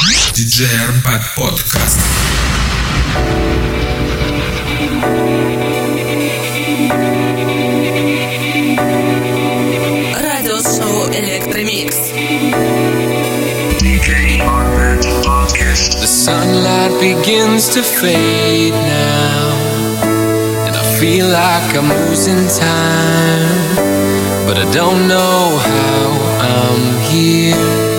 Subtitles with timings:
[0.00, 2.00] DJ Arbat Podcast.
[15.22, 16.00] Podcast.
[16.00, 19.52] The sunlight begins to fade now.
[20.66, 23.76] And I feel like I'm losing time.
[24.46, 26.06] But I don't know how
[26.40, 27.89] I'm here.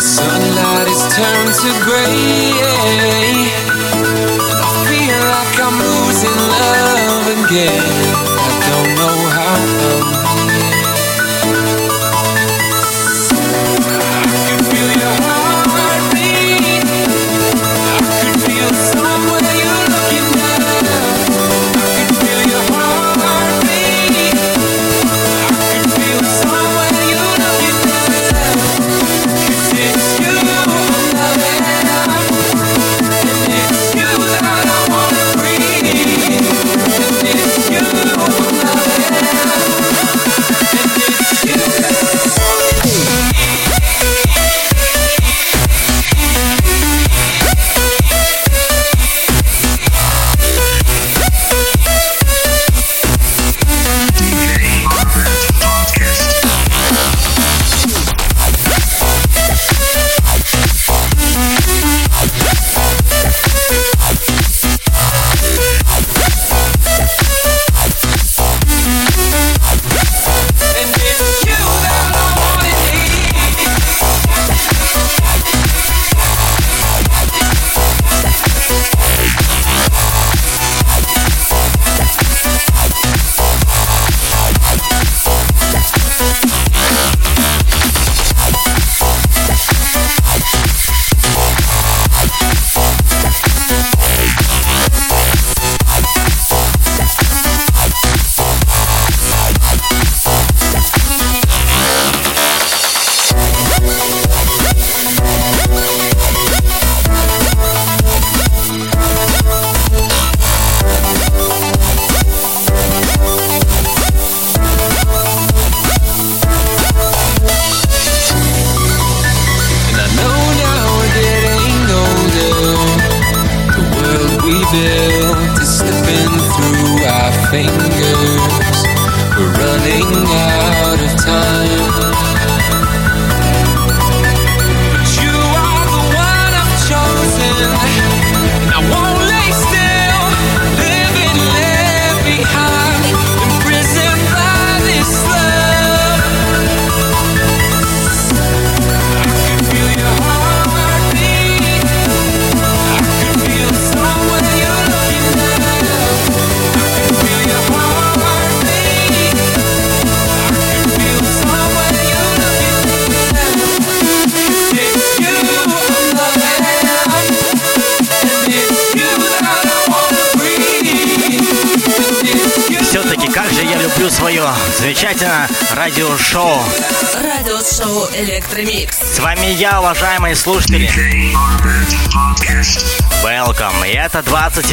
[0.00, 2.56] Sunlight is turned to grey,
[2.88, 3.50] and
[4.56, 8.29] I feel like I'm losing love again.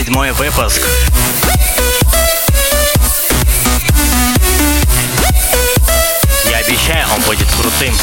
[0.07, 0.81] седьмой выпуск.
[6.49, 7.93] Я обещаю, он будет крутым.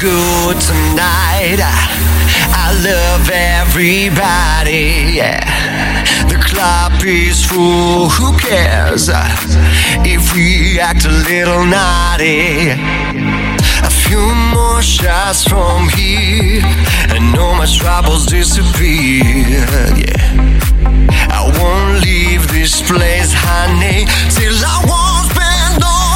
[0.00, 1.56] good tonight.
[1.56, 1.72] I,
[2.52, 5.16] I love everybody.
[5.16, 5.40] Yeah.
[6.28, 8.10] The club is full.
[8.10, 9.08] Who cares
[10.04, 12.70] if we act a little naughty?
[12.70, 16.62] A few more shots from here,
[17.14, 19.64] and all my troubles disappear.
[19.96, 20.76] Yeah.
[21.30, 24.04] I won't leave this place, honey,
[24.36, 26.15] till I won't spend all.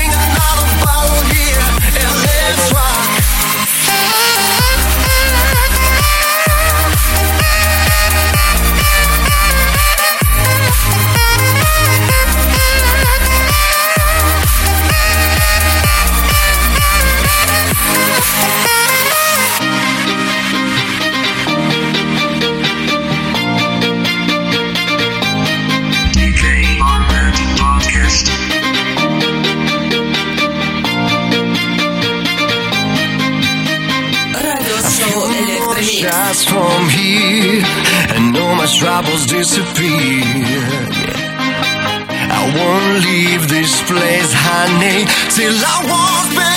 [38.81, 40.23] troubles disappear.
[42.33, 46.50] I won't leave this place, honey, till I walk back.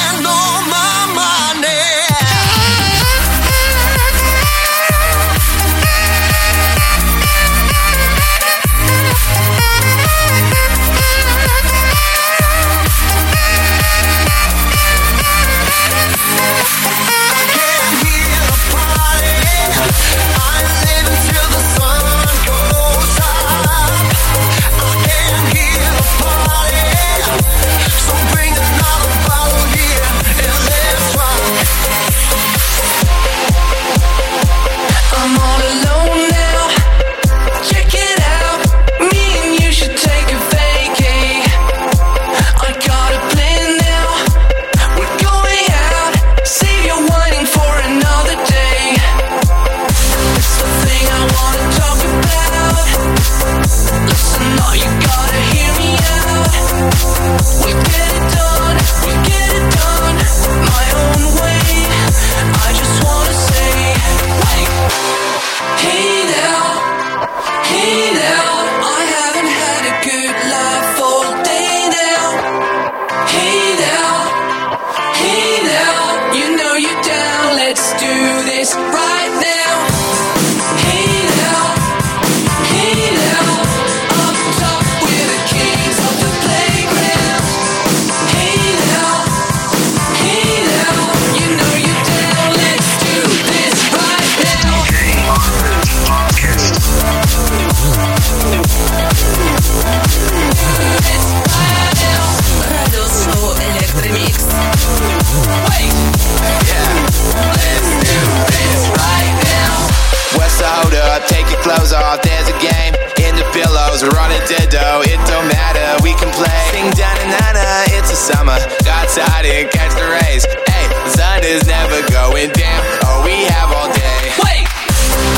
[119.14, 120.42] outside and catch the rays.
[120.42, 122.82] Hey, sun is never going down.
[123.06, 124.18] Oh, we have all day.
[124.42, 124.66] Wait!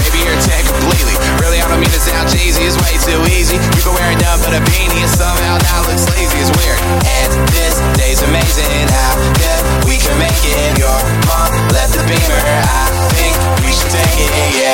[0.01, 1.13] Maybe you're ten completely.
[1.45, 2.65] Really, I don't mean to sound cheesy.
[2.65, 3.61] It's way too easy.
[3.61, 6.41] You can wear a done, but a beanie and somehow not look sleazy.
[6.41, 6.81] It's weird.
[7.05, 8.89] And this day's amazing.
[8.89, 10.81] How good we can make it.
[10.81, 10.97] Your
[11.29, 12.41] mom left the beamer.
[12.41, 14.33] I think we should take it.
[14.57, 14.66] Yeah.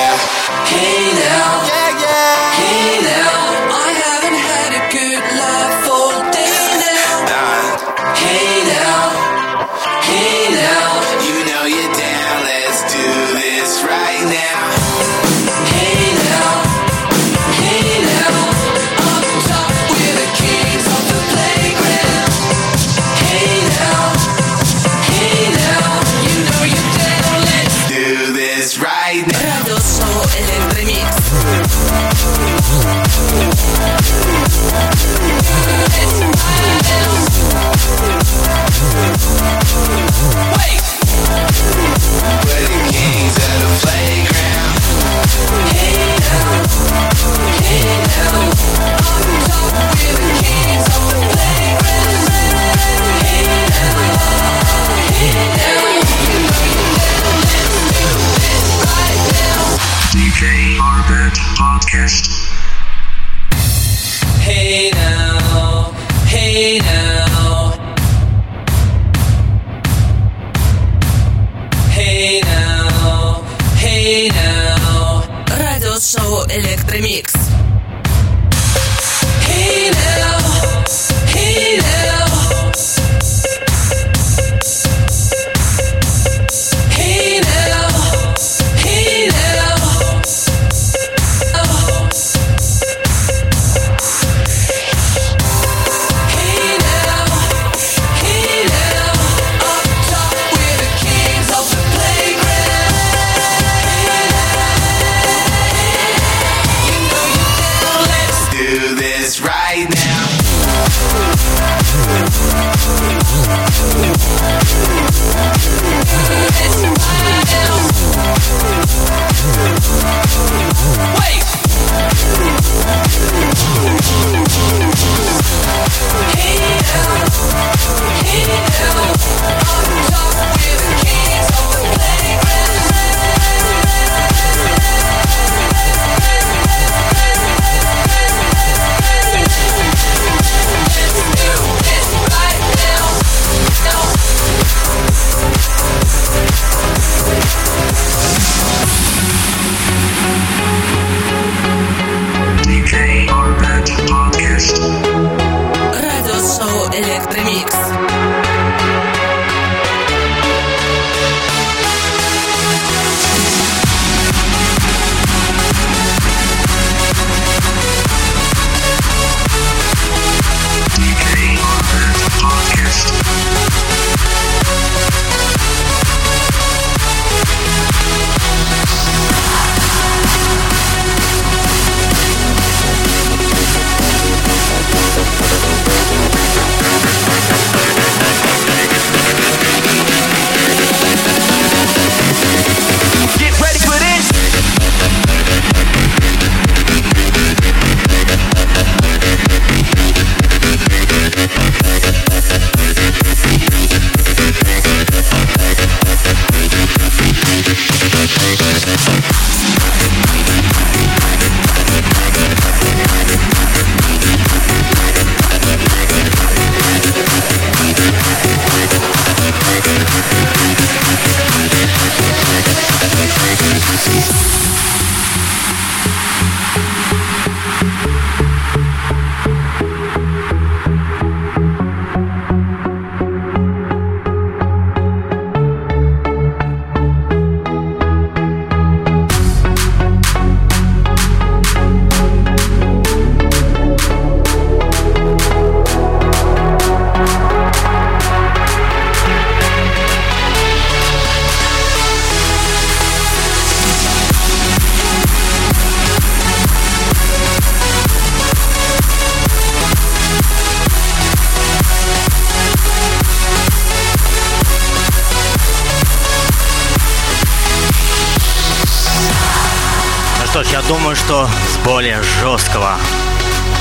[271.85, 272.97] более жесткого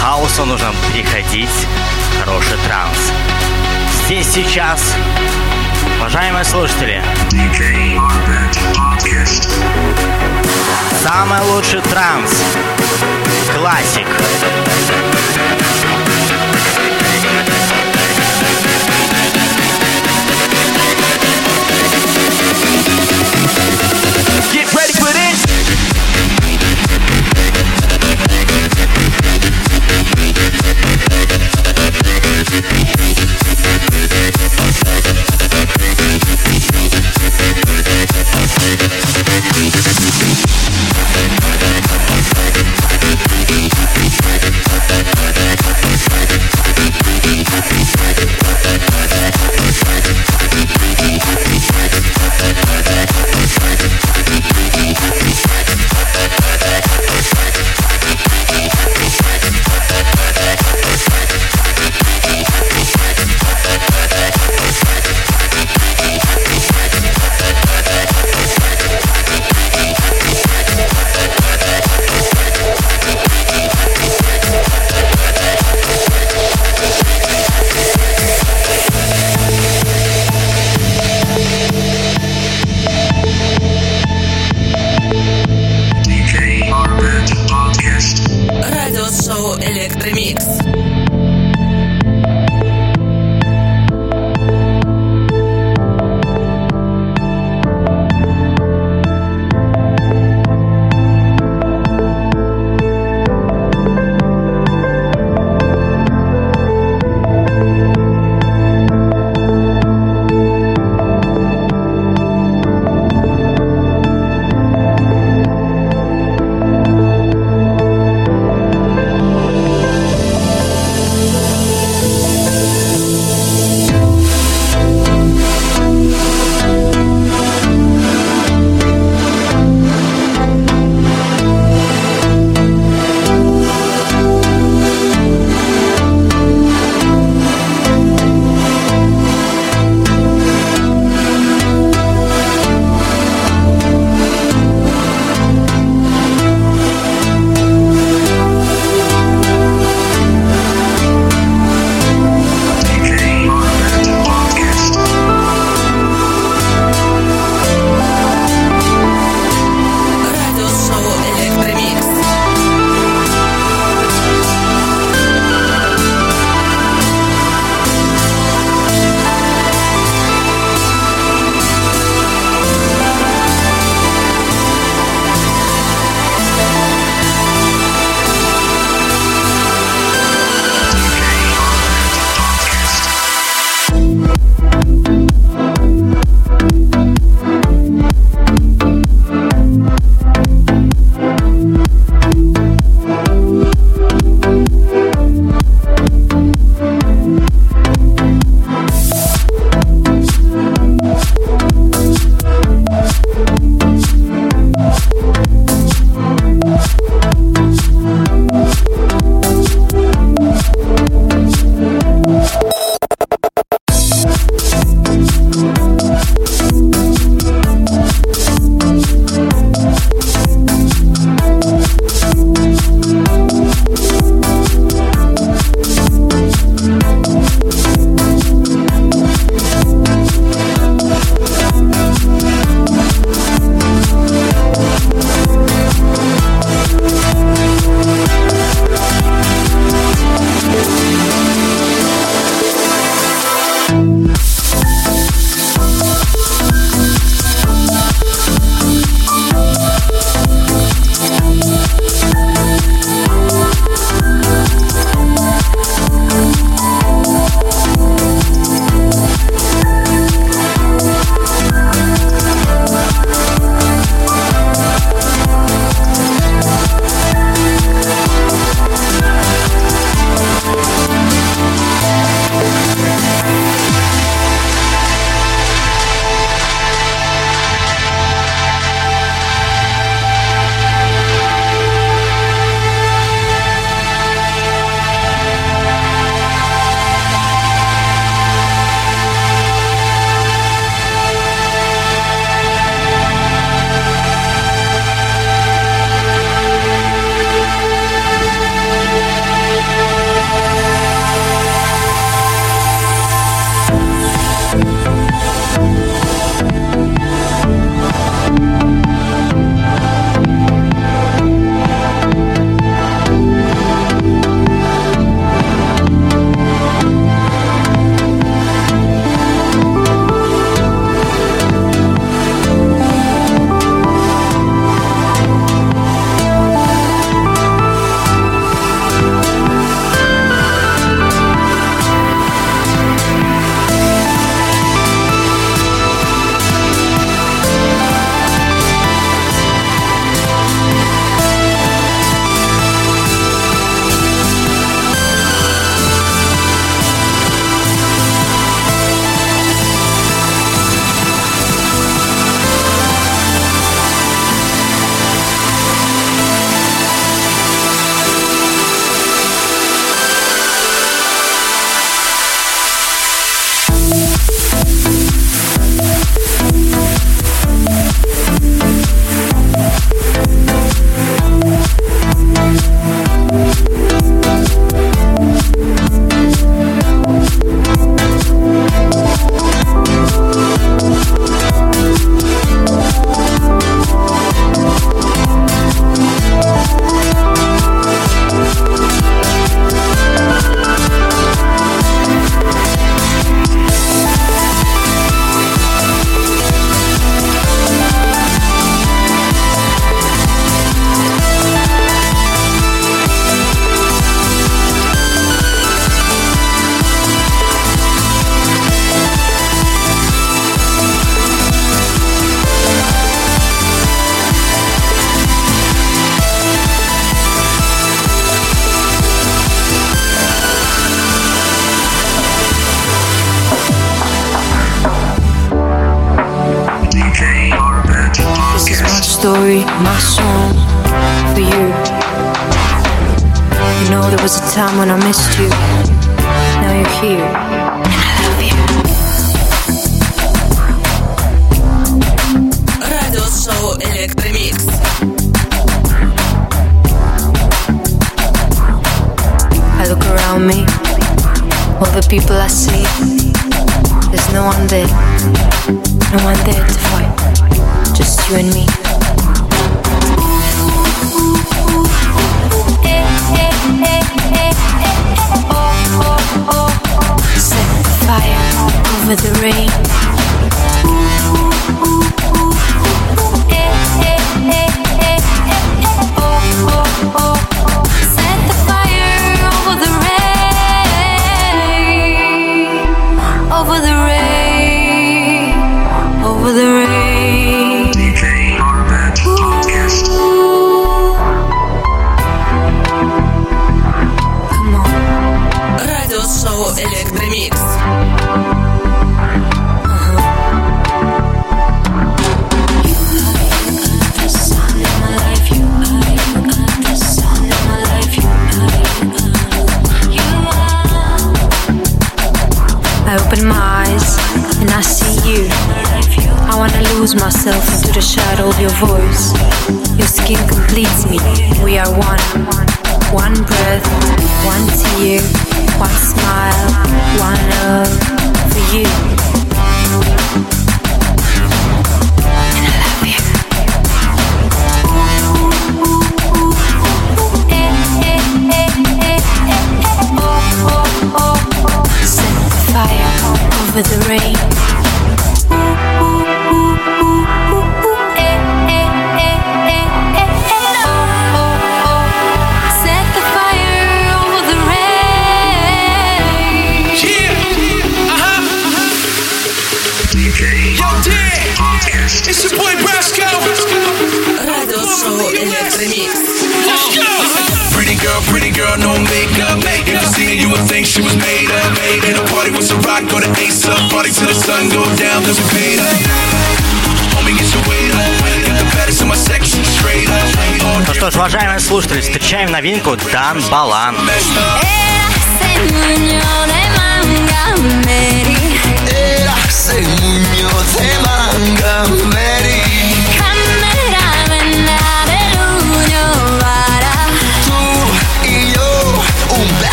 [0.00, 3.12] хаоса нужно переходить в хороший транс.
[4.04, 4.94] Здесь сейчас,
[5.98, 7.02] уважаемые слушатели,
[11.02, 12.30] самый лучший транс,
[13.54, 14.06] классик.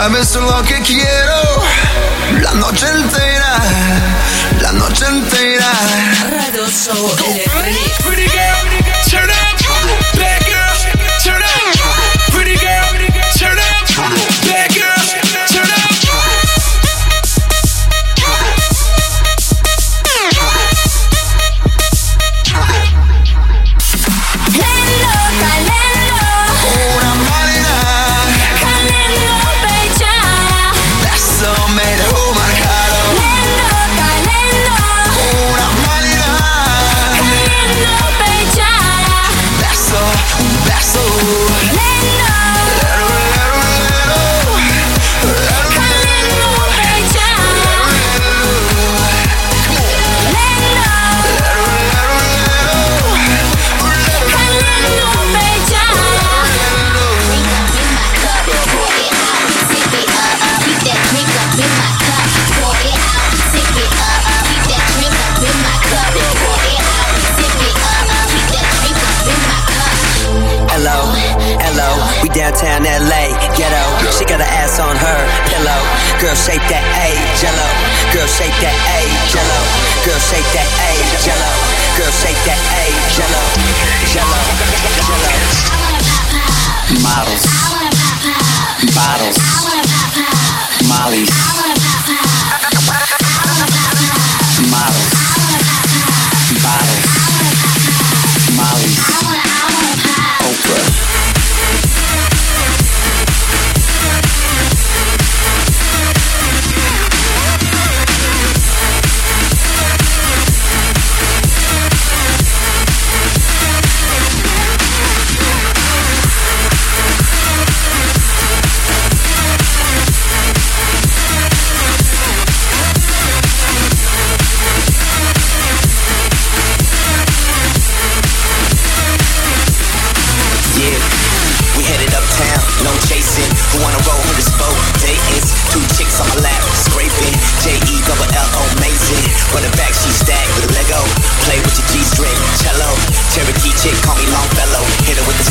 [0.00, 1.62] Sabes, lo que quiero.
[2.40, 2.89] La noche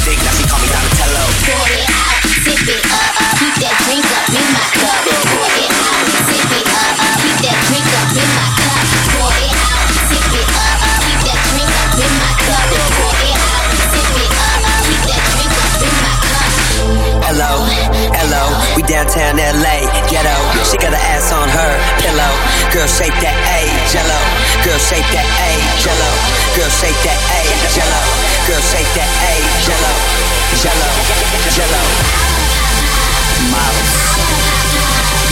[0.09, 1.23] music, now she call me Donatello.
[1.45, 4.08] Pour it out, sip it up, keep that drink
[18.99, 20.35] downtown LA, ghetto.
[20.67, 22.33] She got her ass on her pillow.
[22.73, 24.19] Girl, shake that A, jello.
[24.65, 26.11] Girl, shake that A, jello.
[26.55, 28.01] Girl, shake that A, jello.
[28.47, 29.93] Girl, shake that A, jello.
[30.59, 30.91] Jello,
[31.55, 31.83] jello.
[33.47, 35.28] Models.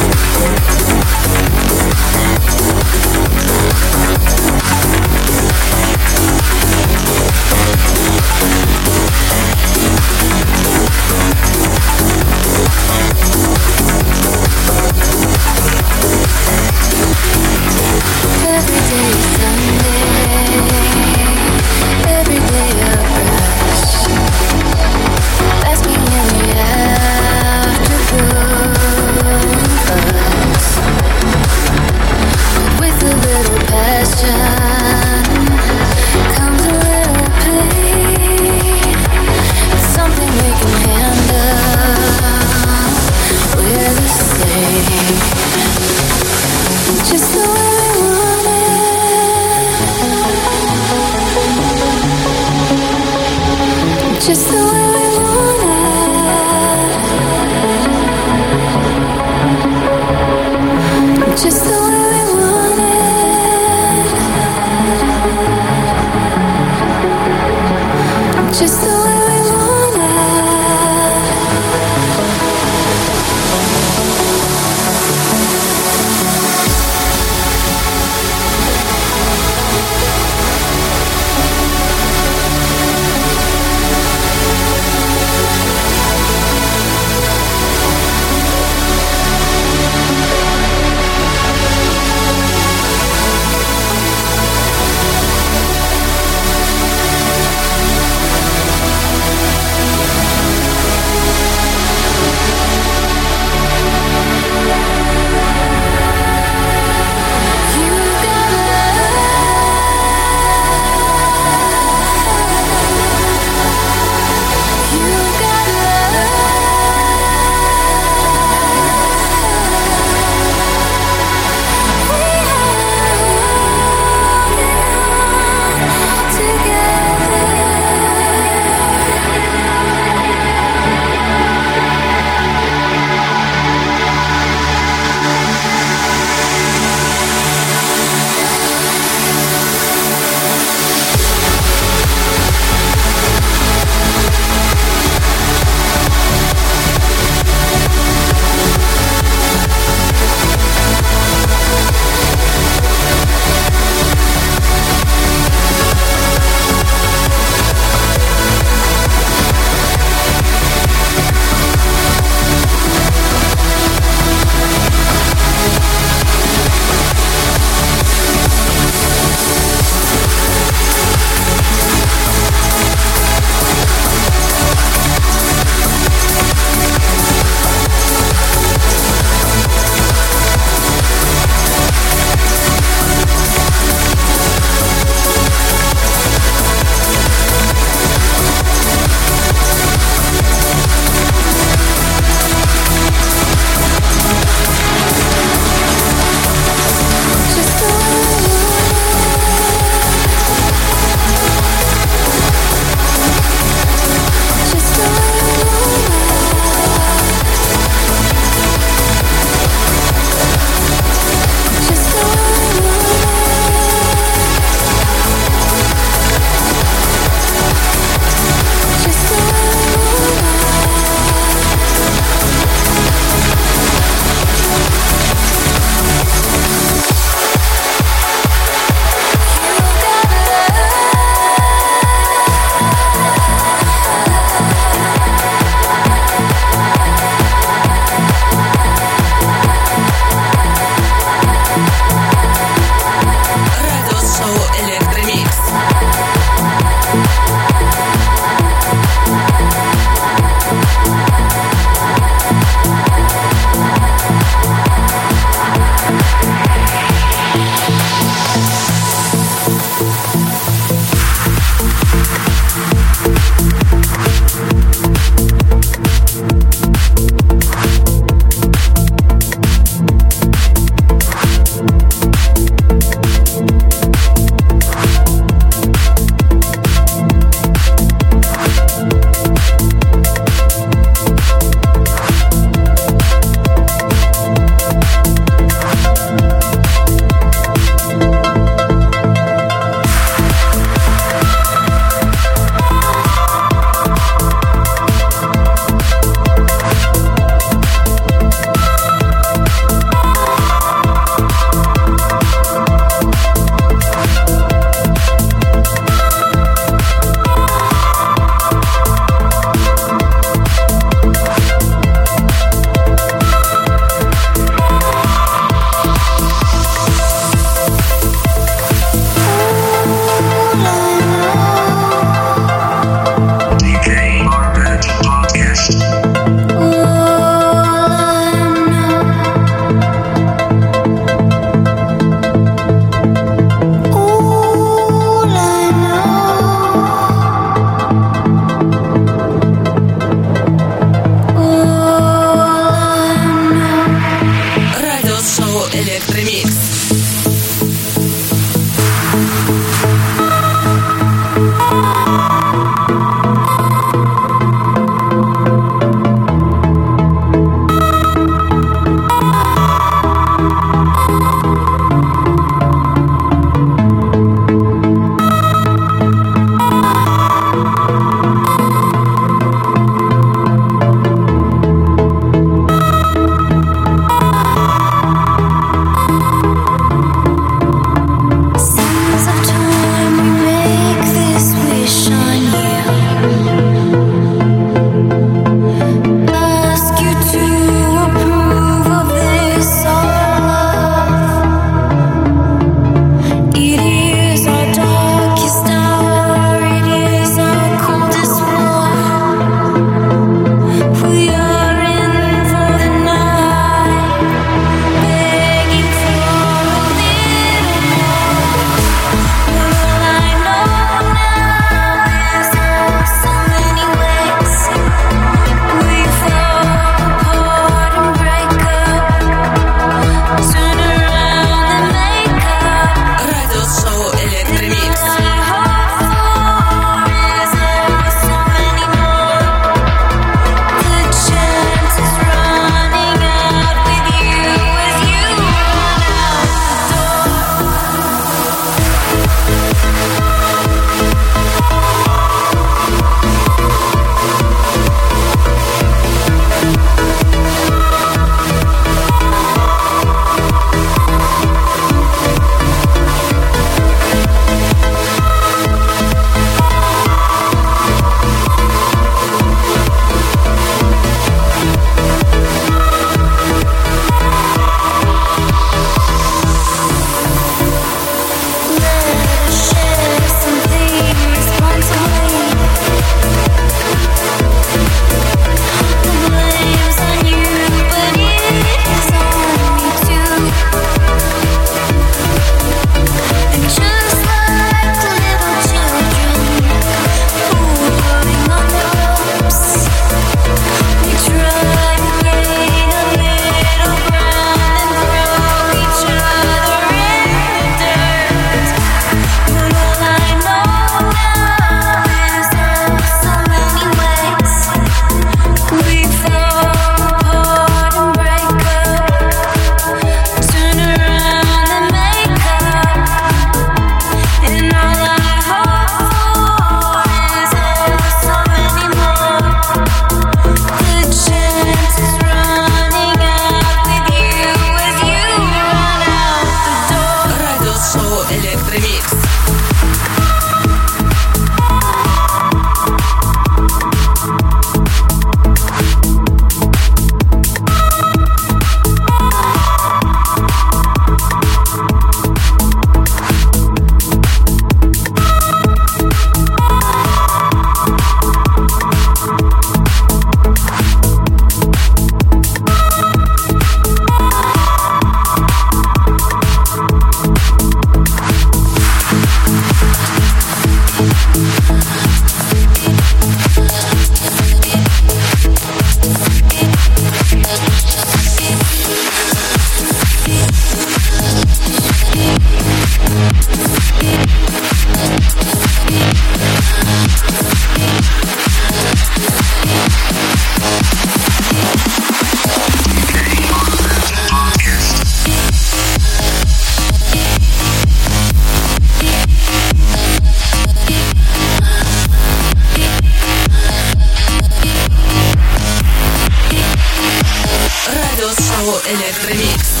[599.06, 600.00] Электромикс.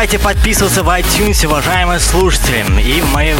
[0.00, 2.64] Забывайте подписываться в iTunes, уважаемые слушатели.
[2.80, 3.38] И в моем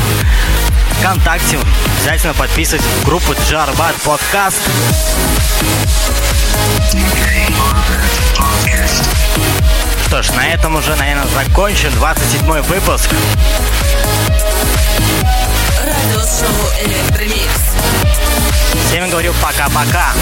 [0.98, 1.58] ВКонтакте
[1.96, 4.61] обязательно подписывайтесь в группу Джарбат Подкаст.
[10.06, 13.08] Что ж, на этом уже, наверное, закончим 27 выпуск.
[15.82, 16.50] Радиошоу
[16.84, 17.74] Электромикс.
[18.90, 20.12] Всем говорю пока-пока.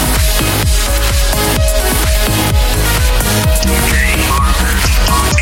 [5.09, 5.39] Well,